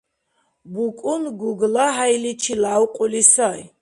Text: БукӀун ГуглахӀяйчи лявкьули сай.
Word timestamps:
БукӀун 0.71 1.23
ГуглахӀяйчи 1.39 2.53
лявкьули 2.61 3.23
сай. 3.33 3.61